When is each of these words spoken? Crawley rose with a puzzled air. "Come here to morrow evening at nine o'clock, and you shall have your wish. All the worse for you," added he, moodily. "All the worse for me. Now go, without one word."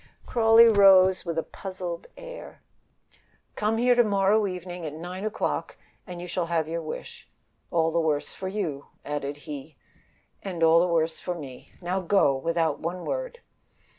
Crawley 0.25 0.65
rose 0.67 1.25
with 1.27 1.37
a 1.37 1.43
puzzled 1.43 2.07
air. 2.17 2.63
"Come 3.55 3.77
here 3.77 3.93
to 3.93 4.03
morrow 4.03 4.47
evening 4.47 4.83
at 4.83 4.93
nine 4.95 5.23
o'clock, 5.23 5.77
and 6.07 6.19
you 6.19 6.25
shall 6.25 6.47
have 6.47 6.67
your 6.67 6.81
wish. 6.81 7.29
All 7.69 7.91
the 7.91 7.99
worse 7.99 8.33
for 8.33 8.47
you," 8.47 8.87
added 9.05 9.37
he, 9.45 9.77
moodily. 10.43 10.63
"All 10.65 10.79
the 10.79 10.87
worse 10.87 11.19
for 11.19 11.35
me. 11.35 11.73
Now 11.81 11.99
go, 11.99 12.35
without 12.35 12.79
one 12.79 13.05
word." 13.05 13.41